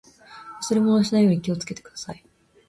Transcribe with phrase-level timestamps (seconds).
[0.71, 2.23] 忘れ物をしないように気をつけてください。